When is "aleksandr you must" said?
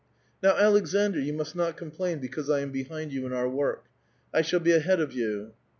0.55-1.55